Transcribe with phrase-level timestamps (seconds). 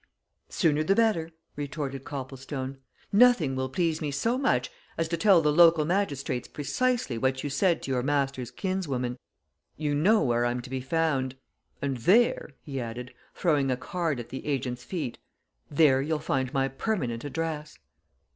[0.49, 2.79] "Sooner the better," retorted Copplestone.
[3.13, 7.51] "Nothing will please me so much as to tell the local magistrates precisely what you
[7.51, 9.19] said to your master's kinswoman.
[9.77, 11.35] You know where I'm to be found
[11.83, 15.19] and there," he added, throwing a card at the agent's feet,
[15.69, 17.77] "there you'll find my permanent address."